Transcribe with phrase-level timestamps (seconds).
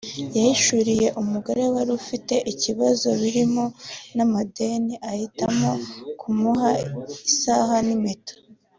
[0.35, 3.65] yahishuriwe umugore wari ufite ibibazo birimo
[4.15, 5.71] n’amadeni ahitamo
[6.19, 6.69] kumuha
[7.31, 8.33] isaha n’impeta